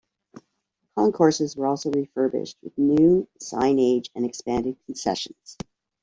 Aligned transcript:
The 0.33 0.41
concourses 0.97 1.55
were 1.55 1.67
also 1.67 1.91
refurbished, 1.91 2.57
with 2.63 2.75
new 2.75 3.27
signage 3.39 4.09
and 4.15 4.25
expanded 4.25 4.77
concessions. 4.87 5.57